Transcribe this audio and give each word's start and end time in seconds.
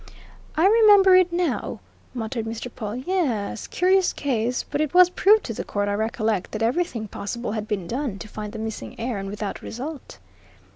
"I 0.57 0.65
remember 0.65 1.13
it 1.15 1.31
now," 1.31 1.79
muttered 2.15 2.45
Mr. 2.47 2.73
Pawle. 2.75 2.95
"Yes 2.95 3.67
curious 3.67 4.13
case. 4.13 4.63
But 4.63 4.81
it 4.81 4.95
was 4.95 5.11
proved 5.11 5.43
to 5.43 5.53
the 5.53 5.63
court, 5.63 5.87
I 5.87 5.93
recollect, 5.93 6.53
that 6.53 6.63
everything 6.63 7.07
possible 7.07 7.51
had 7.51 7.67
been 7.67 7.85
done 7.85 8.17
to 8.17 8.27
find 8.27 8.51
the 8.51 8.57
missing 8.57 8.99
heir 8.99 9.19
and 9.19 9.29
without 9.29 9.61
result." 9.61 10.17